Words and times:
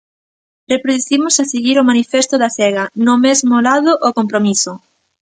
Reproducimos 0.73 1.35
a 1.39 1.47
seguir 1.53 1.75
o 1.77 1.87
manifesto 1.89 2.35
da 2.39 2.49
Sega: 2.57 2.83
"No 3.05 3.15
mesmo 3.25 3.55
lado, 3.67 3.91
o 4.07 4.09
compromiso". 4.19 4.73